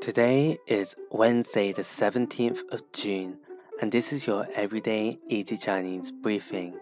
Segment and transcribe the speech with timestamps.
[0.00, 3.38] Today is Wednesday, the 17th of June,
[3.82, 6.74] and this is your everyday easy Chinese briefing.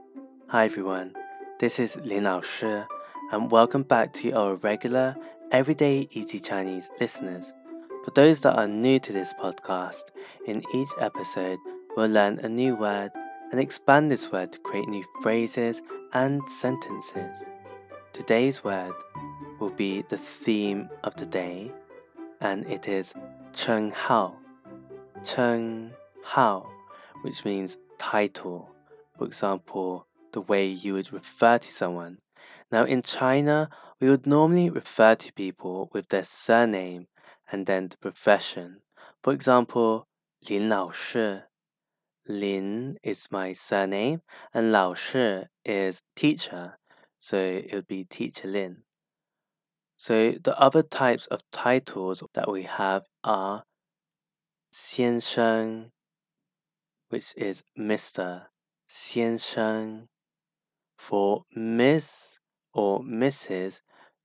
[0.51, 1.15] Hi everyone,
[1.59, 2.85] this is Lin Lao Shi,
[3.33, 5.17] and welcome back to our regular
[5.51, 7.53] everyday easy Chinese listeners.
[8.05, 10.05] For those that are new to this podcast,
[10.47, 11.59] in each episode
[11.97, 13.11] we'll learn a new word
[13.51, 15.83] and expand this word to create new phrases
[16.13, 17.37] and sentences.
[18.13, 18.95] Today's word
[19.59, 21.73] will be the theme of the day
[22.41, 23.15] and it is
[23.53, 24.37] Cheng Hao.
[25.25, 26.69] Cheng Hao,
[27.23, 28.71] which means title.
[29.17, 32.19] For example, the way you would refer to someone.
[32.71, 37.09] Now, in China, we would normally refer to people with their surname
[37.51, 38.83] and then the profession.
[39.23, 40.07] For example,
[40.49, 41.41] Lin Lao Shi.
[42.29, 44.21] Lin is my surname,
[44.53, 46.79] and Lao Shi is teacher,
[47.19, 48.83] so it would be Teacher Lin.
[49.98, 53.64] So the other types of titles that we have are
[54.70, 55.92] 先生,
[57.08, 58.48] which is Mr.
[58.88, 60.10] 先生.
[60.98, 62.38] For Miss
[62.74, 63.80] or Mrs.,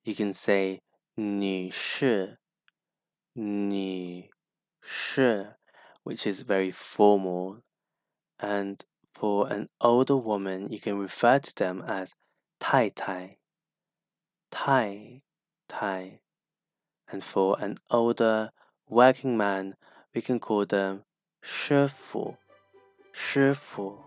[0.04, 0.80] you can say
[1.16, 2.38] 女士,
[3.36, 4.30] 女
[4.80, 5.54] 士,
[6.02, 7.62] which is very formal.
[8.40, 12.14] And for an older woman, you can refer to them as
[12.58, 13.38] 太太,
[14.50, 15.22] 太
[15.68, 16.20] Tai.
[17.10, 18.50] And for an older
[18.88, 19.76] working man,
[20.14, 21.04] we can call them
[21.42, 22.36] 师傅,
[23.12, 24.04] 师傅.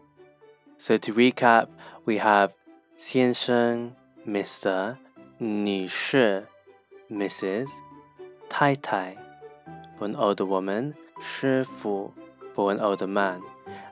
[0.78, 1.68] So to recap,
[2.06, 2.52] we have
[2.98, 4.98] 先生 Mr.
[5.40, 6.48] 女士
[7.10, 7.68] Mrs.
[8.50, 9.16] 太太
[9.98, 12.14] for an older woman, 师傅
[12.54, 13.42] for an older man.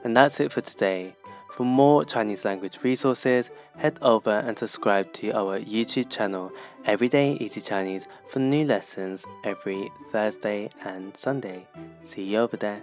[0.03, 1.15] And that's it for today.
[1.55, 6.50] For more Chinese language resources, head over and subscribe to our YouTube channel
[6.84, 11.69] Everyday Easy Chinese for new lessons every Thursday and Sunday.
[12.02, 12.83] See you over there.